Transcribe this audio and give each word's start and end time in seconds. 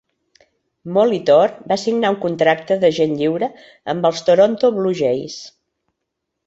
Molitor 0.95 1.53
va 1.73 1.77
signar 1.83 2.11
un 2.13 2.17
contracte 2.25 2.79
d'agent 2.85 3.15
lliure 3.21 3.51
amb 3.95 4.09
els 4.11 4.27
Toronto 4.31 4.75
Blue 4.81 4.99
Jays. 5.05 5.39